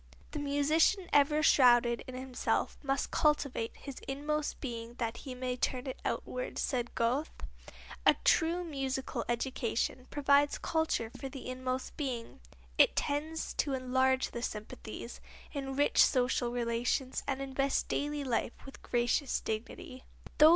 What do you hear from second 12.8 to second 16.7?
tends to enlarge the sympathies, enrich social